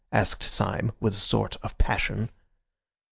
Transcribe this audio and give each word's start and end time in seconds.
asked 0.11 0.41
Syme, 0.41 0.93
with 0.99 1.13
a 1.13 1.17
sort 1.17 1.57
of 1.61 1.77
passion. 1.77 2.31